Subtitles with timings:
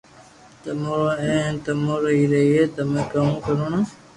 [0.61, 3.01] تمو رو ھي ھين تمو رو ھي رھئي تمو
[3.43, 3.79] ڪروڻا